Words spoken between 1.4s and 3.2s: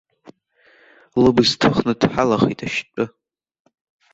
ҭыхны дҳалахеит ашьтәы.